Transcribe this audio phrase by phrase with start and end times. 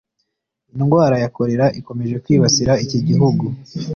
[0.75, 3.43] Indwara ya Cholera ikomeje kwibasira iki gihugu